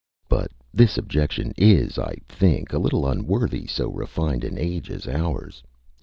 But 0.27 0.49
this 0.73 0.97
objection 0.97 1.53
is, 1.57 1.99
I 1.99 2.15
think, 2.27 2.73
a 2.73 2.79
little 2.79 3.05
unworthy 3.07 3.67
so 3.67 3.89
refined 3.91 4.43
an 4.43 4.57
age 4.57 4.89
as 4.89 5.07
ours. 5.07 5.61